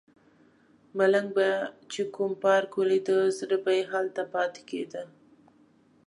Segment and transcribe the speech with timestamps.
[0.97, 1.49] ملنګ به
[1.91, 5.03] چې کوم پارک ولیده زړه به یې هلته پاتې کیده.